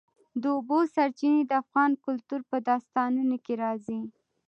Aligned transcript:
د 0.41 0.43
اوبو 0.55 0.77
سرچینې 0.95 1.41
د 1.47 1.51
افغان 1.63 1.91
کلتور 2.05 2.41
په 2.49 2.57
داستانونو 2.69 3.35
کې 3.45 3.53
راځي. 3.63 4.01